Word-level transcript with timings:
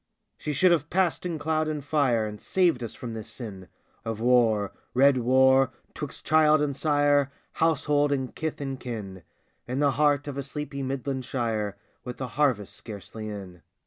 She 0.35 0.51
should 0.51 0.71
have 0.71 0.89
passed 0.89 1.27
in 1.27 1.37
cloud 1.37 1.67
and 1.67 1.85
fire 1.85 2.25
And 2.25 2.41
saved 2.41 2.81
us 2.81 2.95
from 2.95 3.13
this 3.13 3.29
sin 3.29 3.67
Of 4.03 4.19
war— 4.19 4.71
red 4.95 5.15
Avar— 5.17 5.69
'twixt 5.93 6.25
child 6.25 6.59
and 6.59 6.75
sire, 6.75 7.31
Household 7.51 8.11
and 8.11 8.33
kith 8.33 8.59
and 8.59 8.79
kin, 8.79 9.21
In 9.67 9.77
the 9.77 9.91
heart 9.91 10.27
of 10.27 10.39
a 10.39 10.41
sleepy 10.41 10.81
Midland 10.81 11.23
shire, 11.25 11.77
With 12.03 12.17
the 12.17 12.29
harvest 12.29 12.73
scarcely 12.75 13.29
in. 13.29 13.61